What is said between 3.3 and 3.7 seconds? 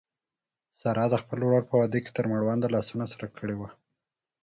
کړي و.